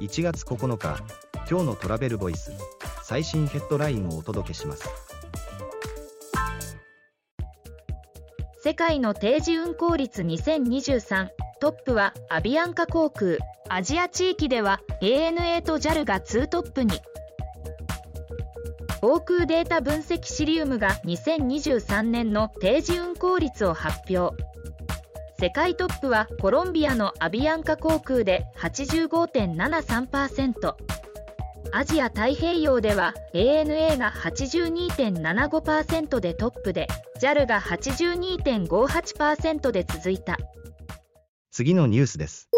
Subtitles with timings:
[0.00, 0.96] 1月9日
[1.50, 2.52] 今日のトラベルボイス
[3.02, 4.88] 最新ヘッドラインをお届けします。
[8.62, 11.28] 世界の定時運行率2023
[11.60, 13.36] トップはアビアンカ航空
[13.68, 16.92] アジア地域では ANA と JAL が2トップに。
[19.02, 24.34] 航空データ分析シリウムが2023年の定時運行率を発表。
[25.40, 30.74] 世界トップはコロンビアのアビアンカ航空で85.73%
[31.72, 36.88] アジア太平洋では ANA が82.75%でトップで
[37.22, 40.36] JAL が82.58%で続いた。
[41.50, 42.50] 次のニュースです。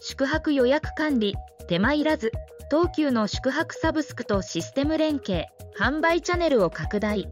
[0.00, 1.36] 宿泊予約管理
[1.68, 2.32] 手間いらず。
[2.68, 5.46] 東急の宿泊サブスクとシステム連携。
[5.78, 7.28] 販売チャンネルを拡大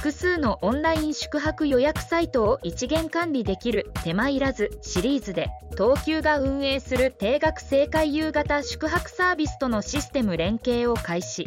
[0.00, 11.44] 複数のオンライン宿泊予約サイトを一元管理できる手間いらずシリーズで東急が運営する定額制回遊型宿泊サービスとのシステム連携を開始。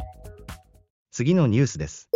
[1.09, 2.11] 次のニュースです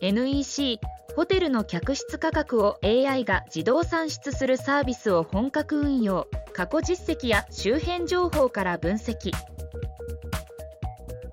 [0.00, 0.80] NEC
[1.14, 6.26] ホテルの客室価格を AI が自動算出するサービスを本格運用。
[6.52, 9.30] 過去実績や周辺情報から分析。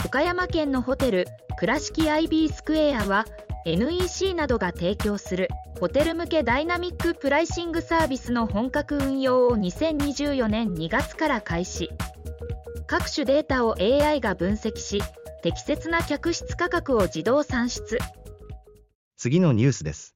[0.06, 1.28] 岡山県のホテル
[1.60, 3.26] 倉敷 IB スクエアは
[3.66, 11.90] NEC などが提供するホテル向けダイナミックプライシングサービスの本格運用を2024年2月から開始。
[12.86, 15.02] 各種データを AI が分析し
[15.42, 17.98] 適切な客室価格を自動算出。
[19.18, 20.16] 次のニュースです。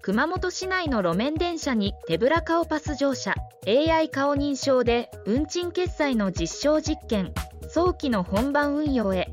[0.00, 3.34] 熊本市内の路面電車に手ぶら顔パス乗車。
[3.66, 7.32] AI 顔認証で運賃決済の実証実験
[7.74, 9.32] 早期の本番運用へ。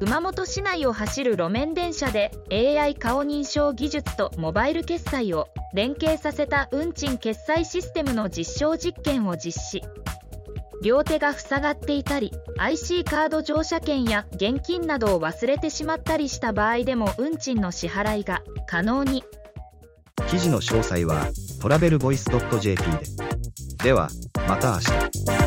[0.00, 9.82] 熊本市内を走る路面電車で AI 顔認証技術とモバイル決済を連携させた運賃決済システムの実証実験を実施。
[10.82, 19.22] 両手が塞がっていたり IC カード乗車券や現金などを忘れてしまったりした場合でも運賃の支払いが可能に。
[20.26, 21.28] 記事の詳細は
[21.60, 22.24] トラベルボイス
[22.58, 22.98] .jp で。
[23.84, 24.10] では
[24.48, 25.41] また明日。